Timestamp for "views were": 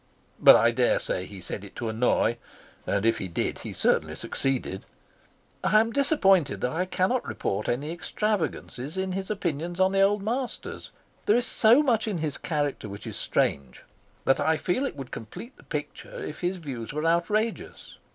16.57-17.05